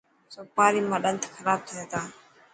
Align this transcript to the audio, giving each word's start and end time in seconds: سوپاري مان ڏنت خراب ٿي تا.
سوپاري 0.33 0.79
مان 0.89 0.99
ڏنت 1.03 1.23
خراب 1.35 1.59
ٿي 1.67 1.75
تا. 1.91 1.99